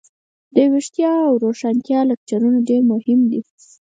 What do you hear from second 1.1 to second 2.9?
او روښانتیا لکچرونه ډیر